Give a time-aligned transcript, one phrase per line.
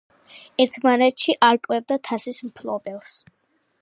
[0.63, 3.13] ერთმანეთში არკვევდა თასის მფლობელს.